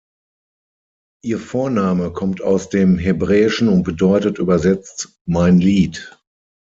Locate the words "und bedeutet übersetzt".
3.69-5.15